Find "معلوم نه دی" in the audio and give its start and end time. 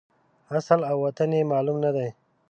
1.51-2.09